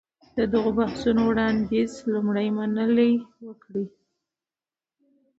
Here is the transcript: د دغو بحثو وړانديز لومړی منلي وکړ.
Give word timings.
د 0.37 0.39
دغو 0.53 0.71
بحثو 0.79 1.09
وړانديز 1.29 1.91
لومړی 2.13 2.47
منلي 2.57 3.13
وکړ. 3.45 3.73